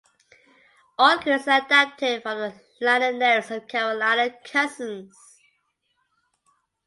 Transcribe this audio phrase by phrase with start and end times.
[0.97, 5.15] All credits are adapted from the liner notes of "Carolina Cousins".